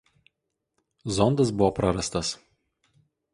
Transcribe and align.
Zondas 1.17 1.51
buvo 1.59 1.69
prarastas. 1.81 2.33